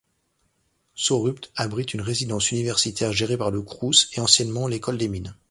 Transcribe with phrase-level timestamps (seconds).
[0.95, 5.35] Saurupt abrite une résidence universitaire gérée par le Crous, et anciennement l'École des mines.